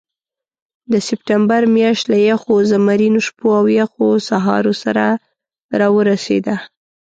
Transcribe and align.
د 0.91 0.93
سپټمبر 1.07 1.61
میاشت 1.75 2.03
له 2.13 2.17
یخو 2.29 2.53
زمرینو 2.71 3.19
شپو 3.27 3.47
او 3.59 3.65
یخو 3.79 4.07
سهارو 4.27 4.73
سره 4.83 5.05
راورسېده. 5.79 6.55